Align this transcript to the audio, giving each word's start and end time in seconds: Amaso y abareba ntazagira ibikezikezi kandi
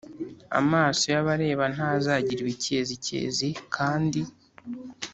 Amaso 0.59 1.03
y 1.13 1.15
abareba 1.21 1.63
ntazagira 1.73 2.39
ibikezikezi 2.43 3.49
kandi 3.75 4.21